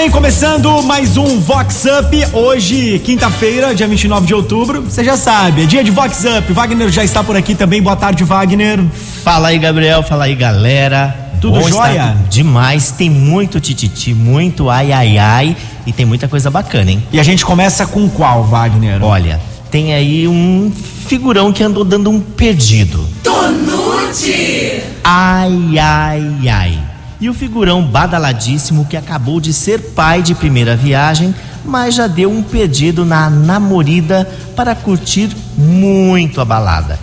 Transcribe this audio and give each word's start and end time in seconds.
bem, 0.00 0.10
começando 0.10 0.82
mais 0.82 1.18
um 1.18 1.38
Vox 1.40 1.84
Up. 1.84 2.26
Hoje, 2.32 2.98
quinta-feira, 3.00 3.74
dia 3.74 3.86
29 3.86 4.26
de 4.26 4.34
outubro. 4.34 4.80
Você 4.80 5.04
já 5.04 5.14
sabe, 5.14 5.64
é 5.64 5.66
dia 5.66 5.84
de 5.84 5.90
Vox 5.90 6.24
Up. 6.24 6.50
Wagner 6.54 6.88
já 6.88 7.04
está 7.04 7.22
por 7.22 7.36
aqui 7.36 7.54
também. 7.54 7.82
Boa 7.82 7.94
tarde, 7.94 8.24
Wagner. 8.24 8.82
Fala 9.22 9.48
aí, 9.48 9.58
Gabriel. 9.58 10.02
Fala 10.02 10.24
aí, 10.24 10.34
galera. 10.34 11.14
Tudo 11.38 11.60
Bom 11.60 11.68
jóia? 11.68 12.16
Demais. 12.30 12.90
Tem 12.92 13.10
muito 13.10 13.60
tititi, 13.60 14.14
muito 14.14 14.70
ai, 14.70 14.90
ai, 14.90 15.18
ai. 15.18 15.56
E 15.86 15.92
tem 15.92 16.06
muita 16.06 16.26
coisa 16.26 16.50
bacana, 16.50 16.90
hein? 16.90 17.02
E 17.12 17.20
a 17.20 17.22
gente 17.22 17.44
começa 17.44 17.84
com 17.84 18.08
qual, 18.08 18.44
Wagner? 18.44 19.04
Olha, 19.04 19.38
tem 19.70 19.92
aí 19.92 20.26
um 20.26 20.72
figurão 21.08 21.52
que 21.52 21.62
andou 21.62 21.84
dando 21.84 22.08
um 22.08 22.20
perdido. 22.20 23.06
Tonute! 23.22 24.82
Ai, 25.04 25.78
ai, 25.78 26.48
ai. 26.48 26.79
E 27.20 27.28
o 27.28 27.34
figurão 27.34 27.82
badaladíssimo 27.82 28.86
que 28.86 28.96
acabou 28.96 29.40
de 29.40 29.52
ser 29.52 29.78
pai 29.94 30.22
de 30.22 30.34
primeira 30.34 30.74
viagem, 30.74 31.34
mas 31.64 31.94
já 31.94 32.06
deu 32.06 32.30
um 32.30 32.42
perdido 32.42 33.04
na 33.04 33.28
namorida 33.28 34.28
para 34.56 34.74
curtir 34.74 35.36
muito 35.56 36.40
a 36.40 36.44
balada. 36.44 36.98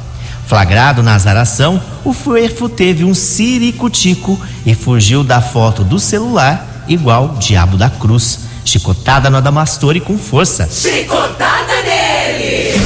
Flagrado 0.48 1.04
na 1.04 1.14
azaração, 1.14 1.82
o 2.04 2.14
fuerfo 2.14 2.68
teve 2.70 3.04
um 3.04 3.14
ciricutico 3.14 4.40
e 4.66 4.74
fugiu 4.74 5.24
da 5.24 5.42
foto 5.42 5.84
do 5.84 6.00
celular 6.00 6.84
igual 6.88 7.36
Diabo 7.40 7.78
da 7.78 7.90
Cruz. 7.90 8.40
Chicotada 8.66 9.30
no 9.30 9.38
Adamastor 9.38 9.96
e 9.96 10.02
com 10.02 10.18
força. 10.18 10.68
Chicotada 10.70 11.74
nele! 11.84 12.80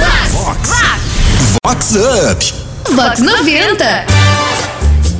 Vox 1.63 1.95
Up. 1.95 2.53
Vox 2.95 3.19
90. 3.19 4.05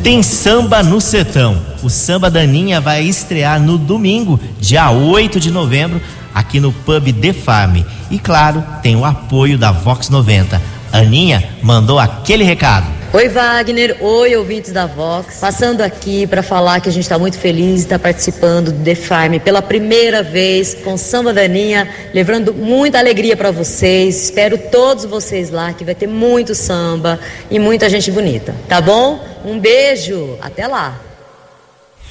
Tem 0.04 0.24
samba 0.24 0.82
no 0.82 1.00
Setão. 1.00 1.62
O 1.84 1.90
samba 1.90 2.32
da 2.32 2.40
Aninha 2.40 2.82
vai 2.82 3.04
estrear 3.04 3.62
no 3.62 3.78
domingo, 3.78 4.40
dia 4.60 4.90
8 4.90 5.40
de 5.40 5.52
novembro, 5.52 6.02
aqui 6.34 6.60
no 6.60 6.72
Pub 6.72 7.08
Farm. 7.46 7.84
E 8.10 8.18
claro, 8.18 8.64
tem 8.82 8.96
o 8.96 9.06
apoio 9.06 9.60
da 9.60 9.72
Vox 9.72 10.10
90. 10.10 10.60
Aninha 10.92 11.48
mandou 11.62 12.00
aquele 12.00 12.44
recado. 12.44 13.01
Oi 13.14 13.28
Wagner, 13.28 13.98
oi 14.00 14.38
ouvintes 14.38 14.72
da 14.72 14.86
Vox. 14.86 15.40
Passando 15.42 15.82
aqui 15.82 16.26
para 16.26 16.42
falar 16.42 16.80
que 16.80 16.88
a 16.88 16.92
gente 16.94 17.04
está 17.04 17.20
muito 17.20 17.38
feliz 17.38 17.76
de 17.76 17.82
estar 17.82 18.00
participando 18.00 18.72
do 18.72 18.86
The 18.86 18.96
Farm 18.96 19.38
pela 19.40 19.62
primeira 19.62 20.24
vez 20.24 20.76
com 20.76 20.96
Samba 20.96 21.34
Daninha, 21.34 21.90
levando 22.14 22.54
muita 22.54 23.00
alegria 23.00 23.36
para 23.36 23.52
vocês. 23.52 24.24
Espero 24.24 24.58
todos 24.58 25.04
vocês 25.04 25.50
lá 25.50 25.74
que 25.74 25.84
vai 25.84 25.94
ter 25.94 26.08
muito 26.08 26.56
samba 26.56 27.20
e 27.50 27.60
muita 27.60 27.90
gente 27.90 28.10
bonita, 28.10 28.56
tá 28.70 28.80
bom? 28.80 29.22
Um 29.44 29.60
beijo, 29.60 30.38
até 30.42 30.66
lá. 30.66 30.98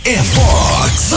É 0.04 0.16
Vox 0.16 1.14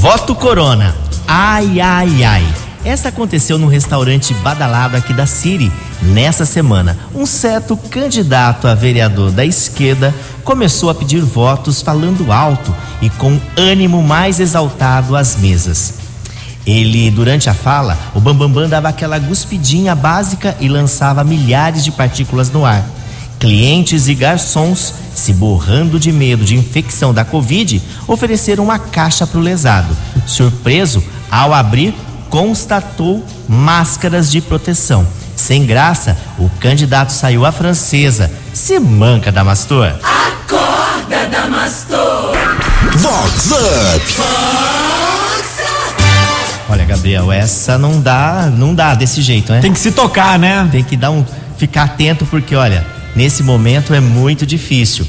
Voto 0.00 0.34
Corona. 0.34 0.96
Ai, 1.28 1.80
ai, 1.80 2.24
ai. 2.24 2.59
Essa 2.84 3.10
aconteceu 3.10 3.58
num 3.58 3.66
restaurante 3.66 4.32
badalado 4.34 4.96
aqui 4.96 5.12
da 5.12 5.26
Siri 5.26 5.70
nessa 6.00 6.46
semana. 6.46 6.96
Um 7.14 7.26
certo 7.26 7.76
candidato 7.76 8.66
a 8.66 8.74
vereador 8.74 9.30
da 9.30 9.44
esquerda 9.44 10.14
começou 10.44 10.88
a 10.88 10.94
pedir 10.94 11.20
votos 11.20 11.82
falando 11.82 12.32
alto 12.32 12.74
e 13.02 13.10
com 13.10 13.38
ânimo 13.54 14.02
mais 14.02 14.40
exaltado 14.40 15.14
às 15.14 15.36
mesas. 15.36 15.94
Ele, 16.66 17.10
durante 17.10 17.50
a 17.50 17.54
fala, 17.54 17.98
o 18.14 18.20
Bambambam 18.20 18.68
dava 18.68 18.88
aquela 18.88 19.18
guspidinha 19.18 19.94
básica 19.94 20.56
e 20.58 20.68
lançava 20.68 21.22
milhares 21.22 21.84
de 21.84 21.90
partículas 21.90 22.50
no 22.50 22.64
ar. 22.64 22.84
Clientes 23.38 24.08
e 24.08 24.14
garçons, 24.14 24.94
se 25.14 25.32
borrando 25.32 25.98
de 25.98 26.12
medo 26.12 26.44
de 26.44 26.56
infecção 26.56 27.12
da 27.12 27.24
Covid, 27.24 27.80
ofereceram 28.06 28.64
uma 28.64 28.78
caixa 28.78 29.26
para 29.26 29.38
o 29.38 29.42
lesado. 29.42 29.96
Surpreso, 30.26 31.02
ao 31.30 31.54
abrir, 31.54 31.94
constatou 32.30 33.24
máscaras 33.48 34.30
de 34.30 34.40
proteção. 34.40 35.06
Sem 35.36 35.66
graça, 35.66 36.16
o 36.38 36.48
candidato 36.60 37.10
saiu 37.10 37.44
à 37.44 37.52
francesa. 37.52 38.30
Se 38.54 38.78
manca, 38.78 39.32
Damastor. 39.32 39.92
Acorda, 40.02 41.26
Damastor! 41.30 42.36
Vox 42.96 43.50
Up. 43.50 44.22
Olha, 46.68 46.84
Gabriel, 46.84 47.32
essa 47.32 47.76
não 47.76 48.00
dá, 48.00 48.48
não 48.54 48.74
dá 48.74 48.94
desse 48.94 49.22
jeito, 49.22 49.52
né? 49.52 49.60
Tem 49.60 49.72
que 49.72 49.80
se 49.80 49.90
tocar, 49.90 50.38
né? 50.38 50.68
Tem 50.70 50.84
que 50.84 50.96
dar 50.96 51.10
um, 51.10 51.24
ficar 51.58 51.82
atento 51.82 52.24
porque, 52.26 52.54
olha, 52.54 52.86
nesse 53.16 53.42
momento 53.42 53.92
é 53.92 53.98
muito 53.98 54.46
difícil. 54.46 55.06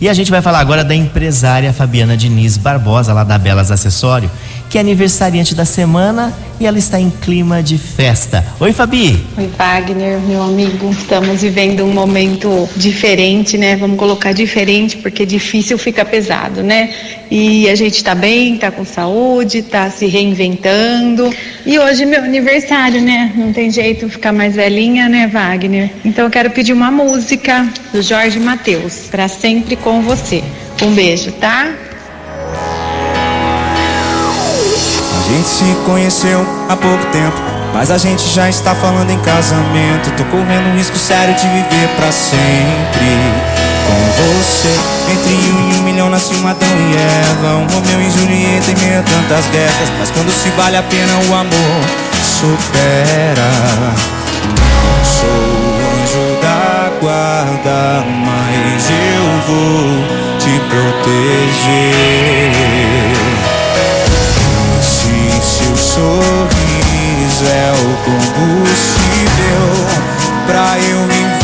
E 0.00 0.08
a 0.08 0.12
gente 0.12 0.30
vai 0.30 0.42
falar 0.42 0.58
agora 0.58 0.82
da 0.82 0.94
empresária 0.94 1.72
Fabiana 1.72 2.16
Diniz 2.16 2.56
Barbosa, 2.56 3.12
lá 3.12 3.22
da 3.22 3.38
Belas 3.38 3.70
Acessório, 3.70 4.30
que 4.68 4.78
é 4.78 4.80
aniversariante 4.80 5.54
da 5.54 5.64
semana 5.64 6.32
e 6.58 6.66
ela 6.66 6.78
está 6.78 7.00
em 7.00 7.10
clima 7.10 7.62
de 7.62 7.76
festa. 7.76 8.44
Oi, 8.60 8.72
Fabi! 8.72 9.24
Oi, 9.36 9.50
Wagner, 9.58 10.20
meu 10.20 10.42
amigo. 10.42 10.90
Estamos 10.90 11.42
vivendo 11.42 11.84
um 11.84 11.92
momento 11.92 12.68
diferente, 12.76 13.58
né? 13.58 13.76
Vamos 13.76 13.98
colocar 13.98 14.32
diferente, 14.32 14.96
porque 14.98 15.26
difícil 15.26 15.76
fica 15.76 16.04
pesado, 16.04 16.62
né? 16.62 16.90
E 17.30 17.68
a 17.68 17.74
gente 17.74 18.02
tá 18.02 18.14
bem, 18.14 18.56
tá 18.56 18.70
com 18.70 18.84
saúde, 18.84 19.62
tá 19.62 19.90
se 19.90 20.06
reinventando. 20.06 21.32
E 21.66 21.78
hoje 21.78 22.04
é 22.04 22.06
meu 22.06 22.22
aniversário, 22.22 23.00
né? 23.00 23.32
Não 23.36 23.52
tem 23.52 23.70
jeito 23.70 24.08
ficar 24.08 24.32
mais 24.32 24.54
velhinha, 24.54 25.08
né, 25.08 25.26
Wagner? 25.26 25.90
Então 26.04 26.24
eu 26.24 26.30
quero 26.30 26.50
pedir 26.50 26.72
uma 26.72 26.90
música 26.90 27.68
do 27.92 28.00
Jorge 28.00 28.38
Mateus, 28.38 29.08
para 29.10 29.28
sempre 29.28 29.76
com 29.76 30.02
você. 30.02 30.42
Um 30.82 30.92
beijo, 30.92 31.32
tá? 31.32 31.72
Gente 35.34 35.48
se 35.48 35.64
conheceu 35.84 36.46
há 36.68 36.76
pouco 36.76 37.04
tempo, 37.06 37.36
mas 37.72 37.90
a 37.90 37.98
gente 37.98 38.22
já 38.32 38.48
está 38.48 38.72
falando 38.74 39.10
em 39.10 39.18
casamento. 39.18 40.12
Tô 40.16 40.22
correndo 40.24 40.68
um 40.68 40.76
risco 40.76 40.96
sério 40.96 41.34
de 41.34 41.48
viver 41.48 41.88
pra 41.96 42.12
sempre 42.12 43.18
com 43.84 43.94
você. 44.22 44.78
Entre 45.10 45.32
um 45.32 45.70
e 45.70 45.74
um 45.74 45.82
milhão 45.82 46.08
nasce 46.08 46.32
um 46.36 46.46
Adão 46.46 46.68
e 46.68 46.94
Eva, 46.94 47.56
um 47.56 47.66
Romeu 47.66 48.00
e 48.00 48.10
Julieta 48.10 48.70
em 48.70 48.76
meio 48.76 49.00
a 49.00 49.02
tantas 49.02 49.44
guerras. 49.46 49.90
Mas 49.98 50.10
quando 50.10 50.30
se 50.30 50.50
vale 50.50 50.76
a 50.76 50.82
pena, 50.84 51.18
o 51.28 51.34
amor 51.34 51.82
supera. 52.22 53.50
Não 54.46 55.04
sou 55.04 55.28
o 55.28 55.74
anjo 55.98 56.26
da 56.40 56.92
guarda, 57.00 58.04
mas 58.24 58.88
eu 58.88 59.24
vou 59.48 60.04
te 60.38 60.60
proteger. 60.70 62.14
Combustível 68.04 69.64
pra 70.46 70.78
eu 70.78 71.00
viver. 71.08 71.34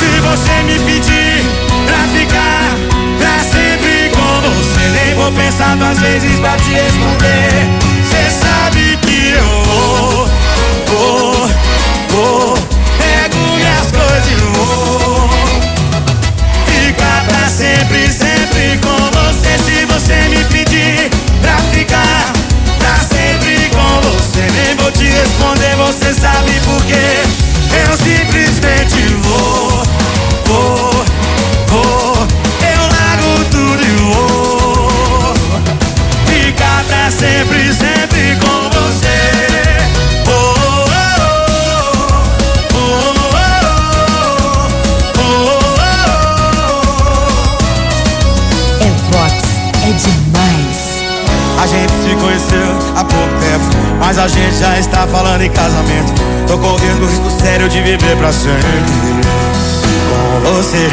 Se 0.00 0.20
você 0.20 0.62
me 0.62 0.78
pedir 0.80 1.44
pra 1.86 1.98
ficar 2.18 2.74
pra 3.18 3.38
sempre 3.44 4.10
com 4.10 4.40
você, 4.40 4.88
nem 4.88 5.14
vou 5.14 5.30
pensar 5.32 5.76
duas 5.76 5.98
vezes 5.98 6.40
pra 6.40 6.56
te 6.56 6.72
responder. 6.72 7.57
Gente 51.78 51.92
se 52.02 52.16
conheceu 52.16 52.78
há 52.96 53.04
pouco 53.04 53.28
tempo, 53.38 53.64
mas 54.00 54.18
a 54.18 54.26
gente 54.26 54.56
já 54.56 54.78
está 54.78 55.06
falando 55.06 55.42
em 55.42 55.50
casamento. 55.50 56.12
Tô 56.46 56.58
correndo 56.58 57.04
o 57.04 57.06
risco 57.06 57.30
sério 57.40 57.68
de 57.68 57.80
viver 57.80 58.16
pra 58.16 58.32
sempre. 58.32 58.68
Com 60.42 60.52
você, 60.52 60.88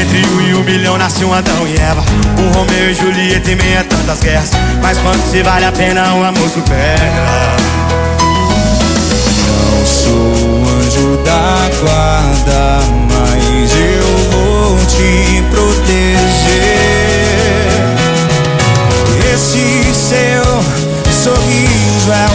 entre 0.00 0.26
um 0.26 0.40
e 0.40 0.54
um 0.54 0.64
milhão 0.64 0.98
nasce 0.98 1.24
um 1.24 1.32
Adão 1.32 1.66
e 1.66 1.76
Eva. 1.76 2.02
Um 2.38 2.52
Romeu 2.52 2.90
e 2.90 2.94
Julieta 2.94 3.50
em 3.50 3.56
meio 3.56 3.80
a 3.80 3.84
tantas 3.84 4.20
guerras. 4.20 4.50
Mas 4.82 4.98
quando 4.98 5.22
se 5.30 5.42
vale 5.42 5.66
a 5.66 5.72
pena, 5.72 6.14
o 6.14 6.24
amor 6.24 6.48
supera. 6.48 7.56
Não 9.46 9.86
sou 9.86 10.64
anjo 10.80 11.16
da 11.24 11.70
guarda, 11.80 12.80
mas 13.10 13.72
eu 13.72 14.30
vou 14.30 14.78
te 14.86 15.42
proteger. 15.50 16.83
Esse 19.34 19.92
seu 19.92 20.44
sorriso 21.12 22.12
é 22.12 22.33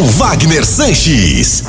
Com 0.00 0.06
Wagner 0.06 0.64
Sanches. 0.64 1.62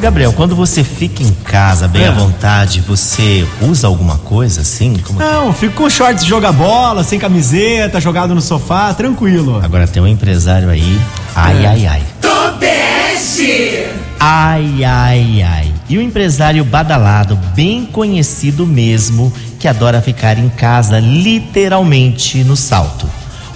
Gabriel, 0.00 0.32
quando 0.32 0.56
você 0.56 0.82
fica 0.82 1.22
em 1.22 1.30
casa 1.44 1.86
bem 1.86 2.06
à 2.06 2.10
vontade, 2.10 2.80
você 2.80 3.46
usa 3.60 3.86
alguma 3.86 4.16
coisa 4.16 4.62
assim? 4.62 4.96
Como 4.96 5.18
que- 5.18 5.24
Não, 5.26 5.52
fico 5.52 5.74
com 5.74 5.90
shorts, 5.90 6.24
joga 6.24 6.50
bola, 6.52 7.04
sem 7.04 7.18
camiseta, 7.18 8.00
jogado 8.00 8.34
no 8.34 8.40
sofá, 8.40 8.94
tranquilo. 8.94 9.60
Agora 9.62 9.86
tem 9.86 10.02
um 10.02 10.06
empresário 10.06 10.70
aí. 10.70 10.98
Ai, 11.36 11.62
É. 11.62 11.68
ai, 11.68 11.86
ai. 11.86 12.02
Tobeste! 12.22 13.88
Ai, 14.18 14.82
ai, 14.82 15.42
ai. 15.42 15.74
E 15.86 15.98
o 15.98 16.00
empresário 16.00 16.64
badalado, 16.64 17.36
bem 17.54 17.84
conhecido 17.84 18.66
mesmo, 18.66 19.30
que 19.58 19.68
adora 19.68 20.00
ficar 20.00 20.38
em 20.38 20.48
casa 20.48 20.98
literalmente 20.98 22.42
no 22.42 22.56
salto. 22.56 23.06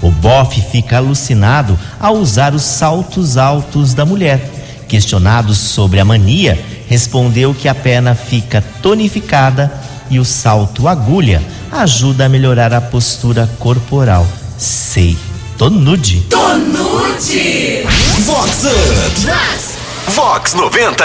O 0.05 0.11
bofe 0.11 0.61
fica 0.61 0.99
alucinado 0.99 1.79
ao 1.99 2.17
usar 2.17 2.55
os 2.55 2.61
saltos 2.61 3.39
altos 3.39 3.95
da 3.95 4.05
mulher. 4.05 4.39
Questionado 4.87 5.55
sobre 5.55 5.99
a 5.99 6.05
mania, 6.05 6.63
respondeu 6.87 7.55
que 7.55 7.69
a 7.69 7.75
perna 7.75 8.15
fica 8.15 8.63
tonificada 8.83 9.73
e 10.11 10.19
o 10.19 10.25
salto 10.25 10.87
agulha 10.87 11.43
ajuda 11.73 12.27
a 12.27 12.29
melhorar 12.29 12.75
a 12.75 12.83
postura 12.83 13.49
corporal. 13.59 14.27
Sei, 14.59 15.17
tô 15.57 15.71
nude. 15.71 16.21
Tô 16.29 16.55
nude! 16.55 17.87
Vox 18.27 18.65
Up. 18.65 20.13
Vox 20.13 20.53
90. 20.53 21.03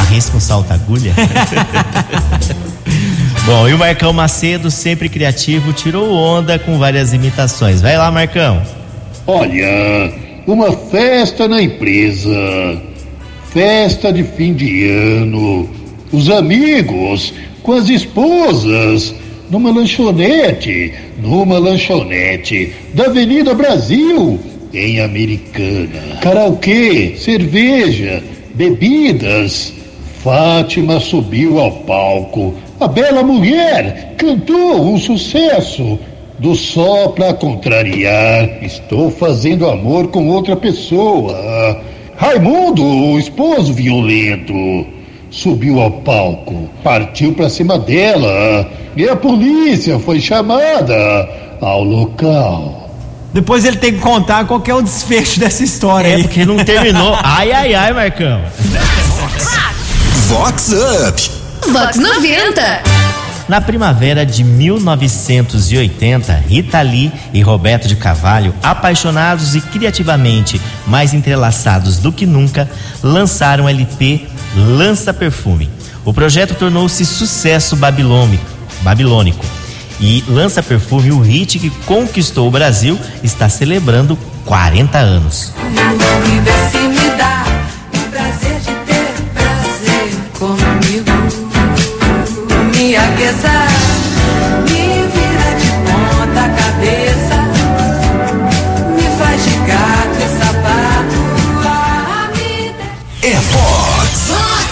Arrisca 0.00 0.36
um 0.36 0.40
salto 0.40 0.72
agulha? 0.72 1.14
Bom, 3.46 3.68
e 3.68 3.72
o 3.72 3.78
Marcão 3.78 4.12
Macedo, 4.12 4.70
sempre 4.70 5.08
criativo, 5.08 5.72
tirou 5.72 6.12
onda 6.12 6.58
com 6.58 6.78
várias 6.78 7.14
imitações. 7.14 7.80
Vai 7.80 7.96
lá, 7.96 8.10
Marcão. 8.10 8.62
Olha, 9.26 10.12
uma 10.46 10.72
festa 10.72 11.48
na 11.48 11.62
empresa, 11.62 12.30
festa 13.52 14.12
de 14.12 14.24
fim 14.24 14.52
de 14.52 14.88
ano, 14.90 15.68
os 16.12 16.28
amigos 16.28 17.32
com 17.62 17.72
as 17.72 17.88
esposas, 17.88 19.14
numa 19.50 19.72
lanchonete, 19.72 20.92
numa 21.18 21.58
lanchonete 21.58 22.74
da 22.94 23.06
Avenida 23.06 23.54
Brasil, 23.54 24.38
em 24.72 25.00
Americana. 25.00 26.18
Karaokê, 26.20 27.14
cerveja, 27.18 28.22
bebidas. 28.54 29.72
Fátima 30.22 31.00
subiu 31.00 31.58
ao 31.58 31.72
palco. 31.72 32.54
A 32.80 32.88
bela 32.88 33.22
mulher 33.22 34.14
cantou 34.16 34.92
um 34.94 34.98
sucesso 34.98 35.98
do 36.38 36.54
só 36.54 37.08
pra 37.08 37.34
contrariar. 37.34 38.62
Estou 38.62 39.10
fazendo 39.10 39.68
amor 39.68 40.08
com 40.08 40.26
outra 40.28 40.56
pessoa. 40.56 41.78
Raimundo, 42.16 42.82
o 42.82 43.18
esposo 43.18 43.72
violento, 43.74 44.54
subiu 45.30 45.80
ao 45.80 45.90
palco, 45.90 46.70
partiu 46.82 47.32
pra 47.34 47.48
cima 47.50 47.78
dela 47.78 48.66
e 48.96 49.06
a 49.08 49.14
polícia 49.16 49.98
foi 49.98 50.18
chamada 50.20 51.28
ao 51.60 51.84
local. 51.84 52.88
Depois 53.32 53.64
ele 53.64 53.76
tem 53.76 53.92
que 53.92 54.00
contar 54.00 54.44
qual 54.46 54.60
que 54.60 54.70
é 54.70 54.74
o 54.74 54.82
desfecho 54.82 55.38
dessa 55.38 55.62
história 55.62 56.08
É 56.08 56.14
aí. 56.16 56.22
porque 56.22 56.44
não 56.44 56.56
terminou. 56.64 57.14
Ai, 57.22 57.52
ai, 57.52 57.74
ai, 57.74 57.92
Marcão. 57.92 58.40
Vox 60.28 60.72
Up. 60.72 61.39
Vox 61.72 61.96
90. 61.98 62.82
Na 63.48 63.60
primavera 63.60 64.26
de 64.26 64.42
1980, 64.42 66.32
Rita 66.48 66.82
Lee 66.82 67.12
e 67.32 67.40
Roberto 67.42 67.86
de 67.86 67.94
Cavalho, 67.94 68.52
apaixonados 68.60 69.54
e 69.54 69.60
criativamente 69.60 70.60
mais 70.84 71.14
entrelaçados 71.14 71.98
do 71.98 72.10
que 72.12 72.26
nunca, 72.26 72.68
lançaram 73.02 73.66
o 73.66 73.68
LP 73.68 74.26
Lança 74.56 75.14
Perfume. 75.14 75.70
O 76.04 76.12
projeto 76.12 76.56
tornou-se 76.56 77.06
sucesso 77.06 77.76
babilônico, 77.76 78.44
babilônico. 78.82 79.46
E 80.00 80.24
Lança 80.26 80.64
Perfume, 80.64 81.12
o 81.12 81.20
hit 81.20 81.60
que 81.60 81.70
conquistou 81.86 82.48
o 82.48 82.50
Brasil, 82.50 82.98
está 83.22 83.48
celebrando 83.48 84.18
40 84.44 84.98
anos. 84.98 85.54
E 86.74 86.79
Me 93.30 93.36
aqueça, 93.36 93.54
me 94.64 95.06
vira 95.06 95.50
de 95.54 95.70
ponta 95.86 96.44
cabeça. 96.48 97.38
Me 98.96 99.06
faz 99.18 99.44
de 99.44 99.54
gato 99.68 100.18
e 100.18 100.26
sapato. 100.36 101.20
Ah, 101.64 102.28
me 102.34 102.74
É 103.22 103.34
Vox 103.34 104.30
Up. 104.30 104.70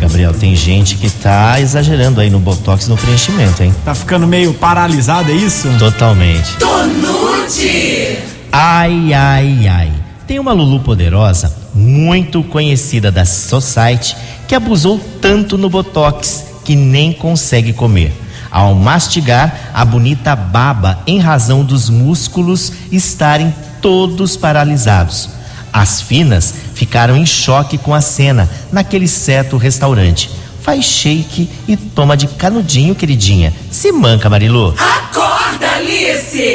Gabriel, 0.00 0.32
tem 0.32 0.56
gente 0.56 0.96
que 0.96 1.10
tá 1.10 1.60
exagerando 1.60 2.22
aí 2.22 2.30
no 2.30 2.38
botox 2.38 2.88
no 2.88 2.96
preenchimento, 2.96 3.62
hein? 3.62 3.74
Tá 3.84 3.94
ficando 3.94 4.26
meio 4.26 4.54
paralisado, 4.54 5.30
é 5.30 5.34
isso? 5.34 5.68
Totalmente. 5.78 6.56
Tô 6.56 6.84
nude! 6.86 8.16
Ai, 8.50 9.12
ai, 9.12 9.68
ai. 9.68 9.92
Tem 10.26 10.38
uma 10.38 10.52
Lulu 10.52 10.80
poderosa, 10.80 11.54
muito 11.76 12.42
conhecida 12.42 13.12
da 13.12 13.24
Society, 13.24 14.16
que 14.48 14.54
abusou 14.54 14.98
tanto 15.20 15.58
no 15.58 15.68
botox 15.68 16.44
que 16.64 16.74
nem 16.74 17.12
consegue 17.12 17.72
comer. 17.72 18.12
Ao 18.50 18.74
mastigar, 18.74 19.70
a 19.74 19.84
bonita 19.84 20.34
baba 20.34 21.00
em 21.06 21.18
razão 21.18 21.62
dos 21.62 21.90
músculos 21.90 22.72
estarem 22.90 23.54
todos 23.82 24.36
paralisados. 24.36 25.28
As 25.72 26.00
finas 26.00 26.54
ficaram 26.74 27.16
em 27.16 27.26
choque 27.26 27.76
com 27.76 27.94
a 27.94 28.00
cena 28.00 28.48
naquele 28.72 29.06
certo 29.06 29.58
restaurante. 29.58 30.30
Faz 30.62 30.84
shake 30.84 31.48
e 31.68 31.76
toma 31.76 32.16
de 32.16 32.26
canudinho, 32.26 32.94
queridinha. 32.94 33.52
Se 33.70 33.92
manca, 33.92 34.30
Marilu. 34.30 34.74
Acorda, 34.78 35.68
Alice! 35.76 36.54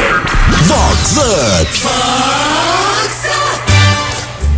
Vox 0.66 1.18
Up. 1.18 2.81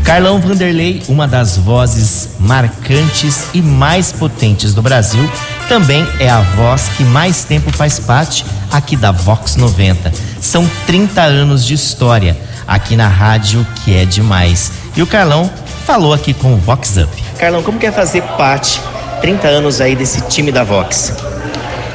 Carlão 0.04 0.40
Vanderlei, 0.40 1.02
uma 1.08 1.28
das 1.28 1.58
vozes 1.58 2.32
marcantes 2.38 3.48
e 3.54 3.62
mais 3.62 4.12
potentes 4.12 4.74
do 4.74 4.82
Brasil, 4.82 5.28
também 5.70 6.06
é 6.20 6.30
a 6.30 6.42
voz 6.42 6.90
que 6.98 7.04
mais 7.04 7.46
tempo 7.46 7.72
faz 7.72 8.00
parte 8.00 8.46
aqui 8.72 8.98
da 8.98 9.12
Vox 9.12 9.56
90. 9.56 10.12
São 10.42 10.70
30 10.86 11.22
anos 11.22 11.66
de 11.66 11.74
história 11.74 12.38
aqui 12.68 12.98
na 12.98 13.08
rádio 13.08 13.66
que 13.84 13.96
é 13.96 14.04
demais. 14.04 14.74
E 14.96 15.02
o 15.02 15.08
Carlão 15.08 15.50
falou 15.86 16.14
aqui 16.14 16.34
com 16.34 16.54
o 16.54 16.58
Vox 16.58 16.98
Up. 16.98 17.24
Carlão, 17.40 17.64
como 17.64 17.80
quer 17.80 17.94
fazer 17.94 18.22
parte 18.38 18.82
30 19.22 19.48
anos 19.48 19.80
aí 19.80 19.96
desse 19.96 20.22
time 20.28 20.52
da 20.52 20.66
Vox? 20.66 21.16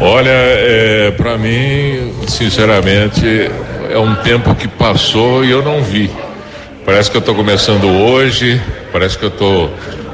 Olha, 0.00 0.30
é, 0.30 1.10
para 1.10 1.36
mim, 1.36 2.14
sinceramente, 2.26 3.50
é 3.90 3.98
um 3.98 4.14
tempo 4.16 4.54
que 4.54 4.66
passou 4.66 5.44
e 5.44 5.50
eu 5.50 5.62
não 5.62 5.82
vi. 5.82 6.10
Parece 6.88 7.10
que 7.10 7.18
eu 7.18 7.20
estou 7.20 7.34
começando 7.34 7.86
hoje, 7.86 8.58
parece 8.90 9.18
que 9.18 9.22
eu 9.22 9.28
estou 9.28 9.70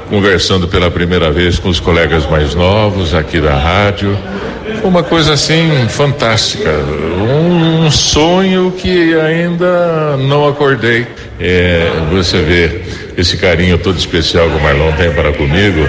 conversando 0.09 0.67
pela 0.67 0.91
primeira 0.91 1.31
vez 1.31 1.57
com 1.57 1.69
os 1.69 1.79
colegas 1.79 2.29
mais 2.29 2.53
novos 2.53 3.15
aqui 3.15 3.39
da 3.39 3.55
rádio. 3.55 4.19
Uma 4.83 5.01
coisa 5.01 5.31
assim 5.35 5.87
fantástica, 5.87 6.69
um, 6.69 7.89
sonho 7.89 8.73
que 8.77 9.15
ainda 9.15 10.17
não 10.17 10.49
acordei. 10.49 11.07
É, 11.39 11.89
você 12.11 12.41
vê 12.41 12.81
esse 13.17 13.37
carinho 13.37 13.77
todo 13.77 13.97
especial 13.97 14.49
que 14.49 14.57
o 14.57 14.61
Marlon 14.61 14.91
tem 14.97 15.13
para 15.13 15.31
comigo. 15.31 15.79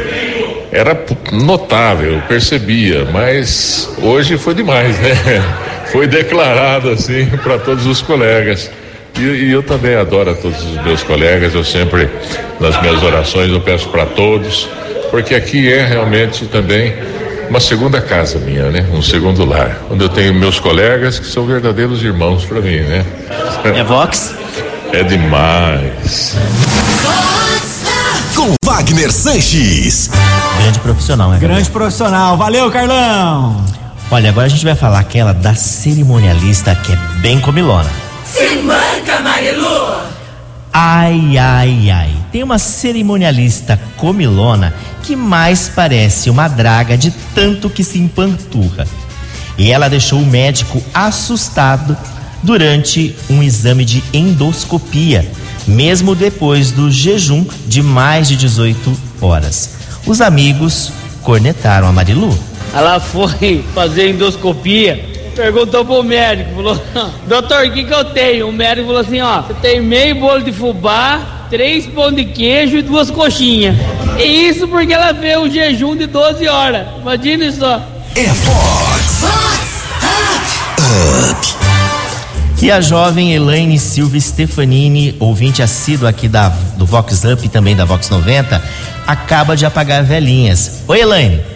Era 0.70 0.96
notável, 1.32 2.12
eu 2.12 2.20
percebia, 2.28 3.04
mas 3.12 3.92
hoje 4.00 4.38
foi 4.38 4.54
demais, 4.54 4.96
né? 5.00 5.42
Foi 5.90 6.06
declarado 6.06 6.90
assim 6.90 7.26
para 7.42 7.58
todos 7.58 7.86
os 7.86 8.02
colegas. 8.02 8.70
E, 9.18 9.22
e 9.22 9.52
eu 9.52 9.62
também 9.62 9.94
adoro 9.94 10.30
a 10.30 10.34
todos 10.34 10.62
os 10.62 10.82
meus 10.82 11.02
colegas, 11.02 11.54
eu 11.54 11.64
sempre, 11.64 12.08
nas 12.60 12.80
minhas 12.80 13.02
orações, 13.02 13.50
eu 13.50 13.60
peço 13.60 13.88
para 13.88 14.06
todos, 14.06 14.68
porque 15.10 15.34
aqui 15.34 15.72
é 15.72 15.86
realmente 15.86 16.46
também 16.46 16.94
uma 17.48 17.60
segunda 17.60 18.00
casa 18.00 18.38
minha, 18.38 18.70
né? 18.70 18.86
Um 18.92 19.00
segundo 19.00 19.44
lar, 19.44 19.78
onde 19.90 20.04
eu 20.04 20.08
tenho 20.08 20.34
meus 20.34 20.58
colegas 20.58 21.18
que 21.18 21.26
são 21.26 21.46
verdadeiros 21.46 22.02
irmãos 22.02 22.44
para 22.44 22.60
mim, 22.60 22.80
né? 22.80 23.04
É 23.64 23.82
Vox? 23.84 24.34
É 24.92 25.02
demais. 25.02 26.36
Com 28.34 28.54
Wagner 28.64 29.12
Sanches. 29.12 30.10
Grande 30.60 30.78
profissional, 30.80 31.30
né? 31.30 31.38
Grande 31.38 31.70
profissional. 31.70 32.36
Valeu, 32.36 32.70
Carlão. 32.70 33.64
Olha, 34.10 34.30
agora 34.30 34.46
a 34.46 34.50
gente 34.50 34.64
vai 34.64 34.74
falar 34.74 35.00
aquela 35.00 35.32
da 35.32 35.54
cerimonialista 35.54 36.74
que 36.74 36.92
é 36.92 36.96
bem 37.20 37.40
comilona. 37.40 38.05
Se 38.32 38.56
manca, 38.56 39.20
Marilu! 39.20 40.16
Ai, 40.72 41.38
ai, 41.38 41.90
ai. 41.90 42.14
Tem 42.30 42.42
uma 42.42 42.58
cerimonialista 42.58 43.80
comilona 43.96 44.74
que 45.02 45.16
mais 45.16 45.68
parece 45.68 46.28
uma 46.28 46.48
draga 46.48 46.98
de 46.98 47.10
tanto 47.34 47.70
que 47.70 47.84
se 47.84 47.98
empanturra. 47.98 48.86
E 49.56 49.70
ela 49.72 49.88
deixou 49.88 50.18
o 50.20 50.26
médico 50.26 50.82
assustado 50.92 51.96
durante 52.42 53.14
um 53.30 53.42
exame 53.42 53.84
de 53.84 54.02
endoscopia, 54.12 55.26
mesmo 55.66 56.14
depois 56.14 56.70
do 56.72 56.90
jejum 56.90 57.46
de 57.66 57.82
mais 57.82 58.28
de 58.28 58.36
18 58.36 58.94
horas. 59.20 59.76
Os 60.04 60.20
amigos 60.20 60.92
cornetaram 61.22 61.88
a 61.88 61.92
Marilu. 61.92 62.36
Ela 62.74 63.00
foi 63.00 63.64
fazer 63.74 64.10
endoscopia, 64.10 65.15
perguntou 65.36 65.84
pro 65.84 66.02
médico, 66.02 66.54
falou, 66.54 66.82
doutor, 67.28 67.66
o 67.66 67.70
que 67.70 67.84
que 67.84 67.94
eu 67.94 68.04
tenho? 68.06 68.48
O 68.48 68.52
médico 68.52 68.86
falou 68.86 69.02
assim, 69.02 69.20
ó, 69.20 69.42
você 69.42 69.54
tem 69.54 69.80
meio 69.80 70.16
bolo 70.16 70.42
de 70.42 70.50
fubá, 70.50 71.46
três 71.50 71.86
pão 71.86 72.10
de 72.10 72.24
queijo 72.24 72.78
e 72.78 72.82
duas 72.82 73.10
coxinhas. 73.10 73.76
E 74.18 74.48
isso 74.48 74.66
porque 74.66 74.94
ela 74.94 75.14
fez 75.14 75.38
um 75.38 75.50
jejum 75.50 75.94
de 75.94 76.06
12 76.06 76.48
horas. 76.48 76.86
Imagina 77.00 77.52
só. 77.52 77.80
É 78.16 78.24
Fox. 78.24 79.24
Up. 81.32 81.66
E 82.62 82.70
a 82.70 82.80
jovem 82.80 83.32
Elaine 83.32 83.78
Silva 83.78 84.18
Stefanini, 84.18 85.14
ouvinte 85.20 85.62
assíduo 85.62 86.08
aqui 86.08 86.26
da, 86.26 86.48
do 86.76 86.84
Vox 86.84 87.22
Up 87.24 87.44
e 87.44 87.48
também 87.48 87.76
da 87.76 87.84
Vox 87.84 88.10
90, 88.10 88.60
acaba 89.06 89.56
de 89.56 89.64
apagar 89.64 90.02
velhinhas. 90.02 90.82
Oi, 90.88 91.00
Elaine. 91.00 91.55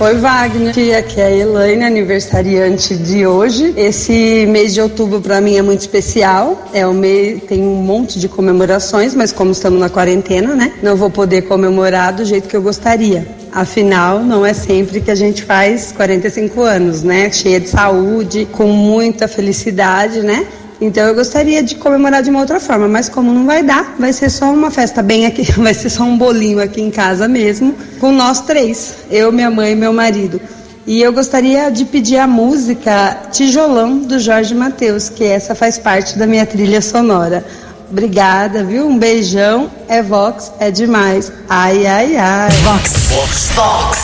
Oi, 0.00 0.16
Wagner. 0.16 0.98
Aqui 0.98 1.20
é 1.20 1.24
a 1.24 1.30
Elaine, 1.30 1.84
aniversariante 1.84 2.96
de 2.96 3.24
hoje. 3.24 3.72
Esse 3.76 4.44
mês 4.44 4.74
de 4.74 4.80
outubro 4.80 5.20
para 5.20 5.40
mim 5.40 5.56
é 5.56 5.62
muito 5.62 5.80
especial. 5.80 6.68
É 6.74 6.84
o 6.84 6.92
mês, 6.92 7.40
tem 7.44 7.62
um 7.62 7.76
monte 7.76 8.18
de 8.18 8.28
comemorações, 8.28 9.14
mas 9.14 9.30
como 9.30 9.52
estamos 9.52 9.78
na 9.78 9.88
quarentena, 9.88 10.56
né? 10.56 10.72
Não 10.82 10.96
vou 10.96 11.10
poder 11.10 11.42
comemorar 11.42 12.12
do 12.12 12.24
jeito 12.24 12.48
que 12.48 12.56
eu 12.56 12.62
gostaria. 12.62 13.24
Afinal, 13.52 14.18
não 14.18 14.44
é 14.44 14.52
sempre 14.52 15.00
que 15.00 15.12
a 15.12 15.14
gente 15.14 15.44
faz 15.44 15.92
45 15.92 16.60
anos, 16.62 17.04
né? 17.04 17.30
Cheia 17.30 17.60
de 17.60 17.68
saúde, 17.68 18.48
com 18.50 18.66
muita 18.66 19.28
felicidade, 19.28 20.22
né? 20.22 20.44
Então 20.84 21.08
eu 21.08 21.14
gostaria 21.14 21.62
de 21.62 21.76
comemorar 21.76 22.22
de 22.22 22.28
uma 22.28 22.40
outra 22.40 22.60
forma, 22.60 22.86
mas 22.86 23.08
como 23.08 23.32
não 23.32 23.46
vai 23.46 23.62
dar, 23.62 23.94
vai 23.98 24.12
ser 24.12 24.28
só 24.28 24.52
uma 24.52 24.70
festa 24.70 25.02
bem 25.02 25.24
aqui, 25.24 25.50
vai 25.58 25.72
ser 25.72 25.88
só 25.88 26.02
um 26.02 26.18
bolinho 26.18 26.60
aqui 26.60 26.82
em 26.82 26.90
casa 26.90 27.26
mesmo, 27.26 27.74
com 27.98 28.12
nós 28.12 28.42
três, 28.42 28.96
eu, 29.10 29.32
minha 29.32 29.50
mãe 29.50 29.72
e 29.72 29.76
meu 29.76 29.94
marido. 29.94 30.38
E 30.86 31.00
eu 31.00 31.10
gostaria 31.10 31.70
de 31.70 31.86
pedir 31.86 32.18
a 32.18 32.26
música 32.26 33.28
Tijolão 33.32 33.96
do 33.96 34.18
Jorge 34.18 34.54
Mateus, 34.54 35.08
que 35.08 35.24
essa 35.24 35.54
faz 35.54 35.78
parte 35.78 36.18
da 36.18 36.26
minha 36.26 36.44
trilha 36.44 36.82
sonora. 36.82 37.42
Obrigada, 37.90 38.62
viu? 38.62 38.86
Um 38.86 38.98
beijão. 38.98 39.70
É 39.88 40.02
Vox, 40.02 40.52
é 40.60 40.70
demais. 40.70 41.32
Ai, 41.48 41.86
ai, 41.86 42.16
ai. 42.16 42.50
Vox. 42.50 42.92
Vox. 43.08 43.48
Vox. 43.54 43.98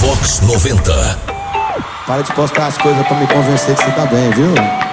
Vox 0.00 0.40
90. 0.40 1.18
Para 2.04 2.22
de 2.22 2.32
postar 2.32 2.66
as 2.66 2.78
coisas 2.78 3.06
pra 3.06 3.16
me 3.16 3.26
convencer 3.28 3.76
que 3.76 3.84
você 3.84 3.90
tá 3.92 4.06
bem, 4.06 4.30
viu? 4.30 4.87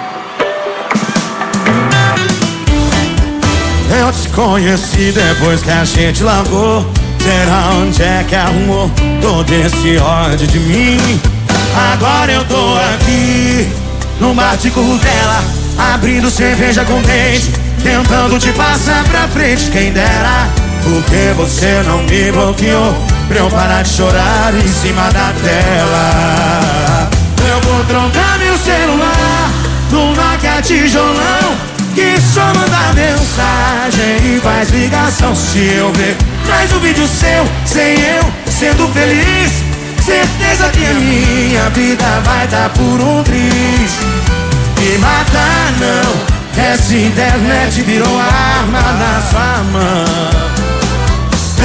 Eu 3.90 4.12
te 4.12 4.28
conheci 4.30 5.12
depois 5.12 5.62
que 5.62 5.70
a 5.70 5.84
gente 5.84 6.22
largou. 6.22 6.86
Será 7.20 7.70
onde 7.74 8.02
é 8.02 8.24
que 8.26 8.34
arrumou 8.34 8.90
todo 9.20 9.52
esse 9.52 9.96
ódio 9.98 10.46
de 10.46 10.58
mim? 10.60 11.20
Agora 11.92 12.32
eu 12.32 12.44
tô 12.44 12.74
aqui, 12.94 13.68
no 14.20 14.32
bar 14.32 14.56
de 14.56 14.70
dela, 14.70 15.44
abrindo 15.92 16.30
cerveja 16.30 16.84
com 16.84 17.02
dente, 17.02 17.50
tentando 17.82 18.38
te 18.38 18.52
passar 18.52 19.04
pra 19.04 19.28
frente. 19.28 19.70
Quem 19.70 19.92
dera, 19.92 20.48
porque 20.82 21.34
você 21.36 21.82
não 21.86 22.02
me 22.04 22.32
bloqueou 22.32 22.94
pra 23.28 23.38
eu 23.38 23.50
parar 23.50 23.82
de 23.82 23.90
chorar 23.90 24.54
em 24.54 24.68
cima 24.68 25.10
da 25.10 25.32
tela. 25.42 27.10
Eu 27.48 27.60
vou 27.60 27.84
trocar 27.84 28.38
meu 28.38 28.56
celular 28.56 29.50
no 29.90 30.14
Nokia 30.14 30.62
tijolão. 30.62 31.75
Que 31.96 32.20
só 32.20 32.44
manda 32.48 32.92
mensagem 32.92 34.36
e 34.36 34.40
faz 34.42 34.68
ligação. 34.68 35.34
Se 35.34 35.60
eu 35.60 35.90
ver 35.94 36.14
mais 36.46 36.70
um 36.74 36.78
vídeo 36.78 37.08
seu 37.08 37.48
Sem 37.64 37.98
eu 37.98 38.22
sendo 38.46 38.86
feliz. 38.92 39.50
Certeza 40.04 40.68
que 40.68 40.84
a 40.84 40.92
minha 40.92 41.70
vida 41.70 42.04
vai 42.22 42.46
dar 42.48 42.68
por 42.68 43.00
um 43.00 43.22
triz. 43.22 43.92
Me 44.78 44.98
matar 44.98 45.72
não 45.80 46.62
Essa 46.62 46.94
internet 46.94 47.80
virou 47.80 48.20
arma 48.20 48.82
na 48.82 49.22
sua 49.30 49.64
mão. 49.72 50.46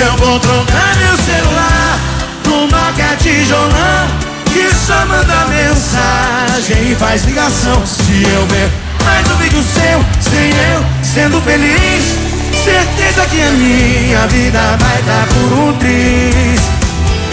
Eu 0.01 0.15
vou 0.15 0.39
trocar 0.39 0.95
meu 0.95 1.17
celular 1.17 1.99
No 2.45 2.67
Nokia 2.67 3.17
tijolão. 3.17 4.07
Que 4.45 4.73
só 4.73 5.05
manda 5.07 5.45
mensagem 5.47 6.93
e 6.93 6.95
faz 6.95 7.25
ligação. 7.25 7.85
Se 7.85 8.23
eu 8.23 8.47
ver 8.47 8.71
mais 9.03 9.29
um 9.29 9.40
vídeo 9.51 9.63
seu, 9.63 9.99
sem 10.21 10.49
eu 10.49 10.85
sendo 11.03 11.41
feliz. 11.41 12.15
Certeza 12.63 13.25
que 13.27 13.41
a 13.41 13.51
minha 13.51 14.27
vida 14.27 14.77
vai 14.79 15.01
dar 15.03 15.27
por 15.27 15.59
um 15.59 15.73
triz. 15.73 16.61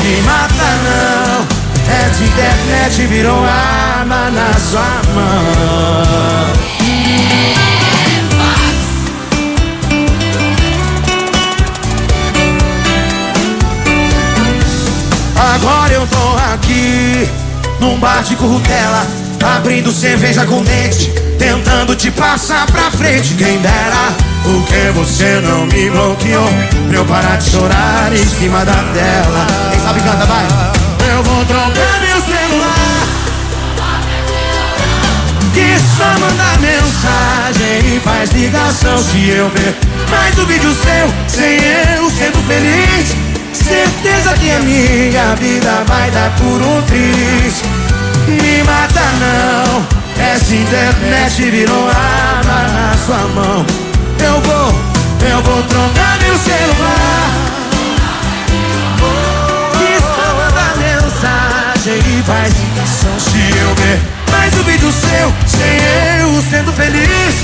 Me 0.03 0.23
mata 0.23 0.65
não, 0.85 1.47
essa 1.95 2.25
internet 2.25 3.07
virou 3.07 3.45
arma 3.45 4.31
na 4.31 4.53
sua 4.59 5.01
mão. 5.15 6.49
Agora 15.55 15.93
eu 15.93 16.07
tô 16.07 16.37
aqui, 16.53 17.29
num 17.81 17.99
bar 17.99 18.23
de 18.23 18.37
currutela, 18.37 19.07
abrindo 19.57 19.93
cerveja 19.93 20.45
com 20.47 20.63
dente, 20.63 21.13
tentando 21.39 21.95
te 21.95 22.11
passar 22.11 22.67
pra 22.67 22.91
frente. 22.91 23.35
Quem 23.35 23.59
dera, 23.59 24.15
porque 24.43 24.91
você 24.95 25.41
não 25.41 25.67
me 25.67 25.89
bloqueou, 25.91 26.49
pra 26.89 26.97
eu 26.97 27.05
parar 27.05 27.37
de 27.37 27.51
chorar 27.51 28.13
em 28.13 28.27
cima 28.27 28.65
da 28.65 28.73
tela. 28.73 29.47
Quem 29.71 29.81
sabe 29.81 30.01
canta, 30.01 30.27
vai. 30.27 30.47
Eu 31.11 31.23
vou 31.23 31.45
trocar 31.47 32.01
meu 32.01 32.21
celular, 32.21 33.07
que 35.55 35.79
só 35.97 36.19
manda 36.19 36.59
mensagem 36.61 37.97
e 37.97 38.01
faz 38.01 38.31
ligação. 38.33 38.99
Se 38.99 39.31
eu 39.31 39.49
ver 39.51 39.75
mais 40.11 40.39
um 40.39 40.45
vídeo 40.47 40.75
seu, 40.75 41.15
sem 41.29 41.59
eu 41.97 42.11
sendo 42.11 42.47
feliz. 42.47 43.29
Certeza 43.53 44.35
que 44.35 44.51
a 44.51 44.61
minha 44.61 45.35
vida 45.35 45.85
vai 45.87 46.11
dar 46.11 46.35
por 46.37 46.63
um 46.63 46.83
triz 46.83 47.63
Me 48.27 48.63
mata 48.63 49.01
não 49.21 49.48
Essa 50.35 50.55
internet 50.55 51.51
virou 51.51 51.89
arma 51.89 52.69
na 52.69 52.95
sua 53.05 53.29
mão 53.35 53.67
Eu 54.21 54.41
vou, 54.41 54.75
eu 55.31 55.43
vou 55.43 55.63
trocar 55.65 56.19
meu 56.21 56.37
celular 56.39 57.31
Que 59.73 59.99
só 60.01 60.35
manda 60.35 60.67
mensagem 60.77 62.19
e 62.19 62.23
faz 62.23 62.59
eu, 65.21 65.33
sem 65.47 66.21
eu 66.21 66.43
sendo 66.51 66.73
feliz. 66.73 67.35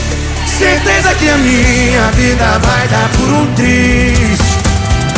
Certeza 0.47 1.15
que 1.15 1.29
a 1.29 1.37
minha 1.37 2.11
vida 2.13 2.59
vai 2.59 2.89
dar 2.89 3.09
por 3.11 3.29
um 3.29 3.55
triz. 3.55 4.39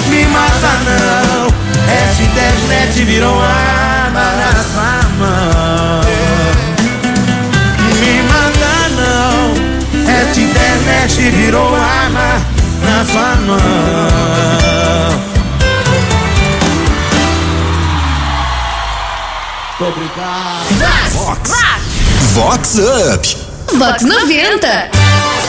Me 0.09 0.25
mata 0.27 0.73
não, 0.85 1.47
essa 1.93 2.23
internet 2.23 3.05
virou 3.05 3.41
arma 3.41 4.25
na 4.37 4.53
sua 4.63 5.09
mão. 5.19 6.16
Internet 11.07 11.31
virou 11.31 11.75
arma 11.75 12.43
na 12.83 13.05
sua 13.05 13.37
mão. 13.37 13.59
Obrigado. 19.79 21.13
Vox. 21.13 21.51
Vox 22.33 22.79
Up. 23.15 23.37
Vox 23.79 24.03
90. 24.03 24.91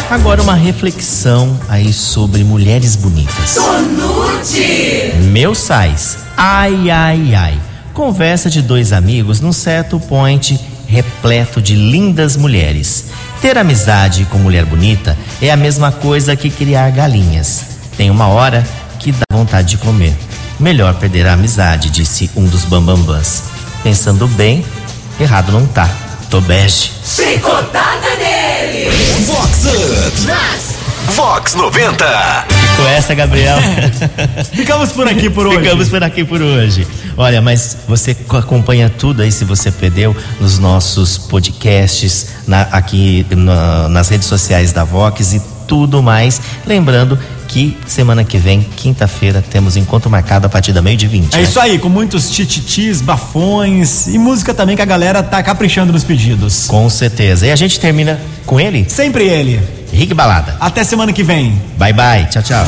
Agora 0.09 0.41
uma 0.41 0.55
reflexão 0.55 1.59
aí 1.67 1.91
sobre 1.91 2.43
mulheres 2.43 2.95
bonitas. 2.95 3.55
Tonute. 3.55 5.13
Meu 5.31 5.55
sais, 5.55 6.19
ai 6.35 6.89
ai 6.89 7.35
ai. 7.35 7.59
Conversa 7.93 8.49
de 8.49 8.61
dois 8.61 8.93
amigos 8.93 9.41
num 9.41 9.51
certo 9.51 9.99
point 9.99 10.59
repleto 10.87 11.61
de 11.61 11.75
lindas 11.75 12.35
mulheres. 12.35 13.05
Ter 13.41 13.57
amizade 13.57 14.25
com 14.25 14.37
mulher 14.37 14.65
bonita 14.65 15.17
é 15.41 15.51
a 15.51 15.57
mesma 15.57 15.91
coisa 15.91 16.35
que 16.35 16.49
criar 16.49 16.89
galinhas. 16.91 17.65
Tem 17.97 18.09
uma 18.09 18.27
hora 18.27 18.65
que 18.99 19.11
dá 19.11 19.25
vontade 19.31 19.69
de 19.69 19.77
comer. 19.77 20.15
Melhor 20.59 20.95
perder 20.95 21.27
a 21.27 21.33
amizade, 21.33 21.89
disse 21.89 22.31
um 22.35 22.45
dos 22.45 22.65
bambambãs. 22.65 23.43
Pensando 23.83 24.27
bem, 24.29 24.65
errado 25.19 25.51
não 25.51 25.67
tá. 25.67 25.89
Tô 26.29 26.41
bege. 26.41 26.91
Chicotada 27.05 28.15
nele. 28.17 28.89
Vox 29.25 29.65
Up. 29.65 30.76
Vox 31.15 31.55
90. 31.55 32.05
Ficou 32.71 32.87
essa, 32.89 33.15
Gabriel? 33.15 33.57
Ficamos 34.53 34.91
por 34.91 35.07
aqui 35.07 35.29
por 35.29 35.47
hoje. 35.47 35.59
Ficamos 35.59 35.89
por 35.89 36.03
aqui 36.03 36.23
por 36.23 36.41
hoje. 36.41 36.85
Olha, 37.15 37.41
mas 37.41 37.77
você 37.87 38.13
co- 38.13 38.37
acompanha 38.37 38.89
tudo 38.89 39.21
aí, 39.21 39.31
se 39.31 39.43
você 39.45 39.71
perdeu, 39.71 40.15
nos 40.39 40.59
nossos 40.59 41.17
podcasts, 41.17 42.27
na- 42.45 42.63
aqui 42.71 43.25
na- 43.31 43.89
nas 43.89 44.09
redes 44.09 44.27
sociais 44.27 44.71
da 44.73 44.83
Vox 44.83 45.33
e 45.33 45.41
tudo 45.67 46.03
mais. 46.03 46.39
Lembrando 46.65 47.17
que 47.47 47.77
semana 47.87 48.23
que 48.25 48.37
vem, 48.37 48.61
quinta-feira, 48.61 49.41
temos 49.49 49.77
encontro 49.77 50.09
marcado 50.09 50.45
a 50.45 50.49
partir 50.49 50.73
da 50.73 50.81
meio 50.81 50.97
de 50.97 51.07
20. 51.07 51.35
É 51.35 51.41
isso 51.41 51.59
aí, 51.59 51.79
com 51.79 51.87
muitos 51.89 52.29
tititis, 52.29 53.01
bafões 53.01 54.07
e 54.07 54.17
música 54.19 54.53
também 54.53 54.75
que 54.75 54.81
a 54.81 54.85
galera 54.85 55.23
tá 55.23 55.41
caprichando 55.41 55.93
nos 55.93 56.03
pedidos. 56.03 56.67
Com 56.67 56.89
certeza. 56.89 57.47
E 57.47 57.51
a 57.51 57.55
gente 57.55 57.79
termina 57.79 58.19
com 58.45 58.59
ele? 58.59 58.85
Sempre 58.89 59.25
ele. 59.27 59.76
Rick 59.97 60.13
Balada. 60.13 60.55
Até 60.59 60.83
semana 60.83 61.11
que 61.11 61.23
vem. 61.23 61.59
Bye, 61.75 61.91
bye. 61.91 62.27
Tchau, 62.29 62.43
tchau. 62.43 62.65